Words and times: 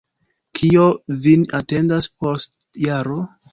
Kio 0.59 0.85
vin 1.27 1.45
atendas 1.59 2.11
post 2.25 2.59
jaro? 2.89 3.23